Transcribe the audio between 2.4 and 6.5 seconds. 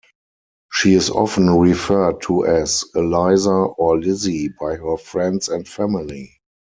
as Eliza or Lizzy by her friends and family.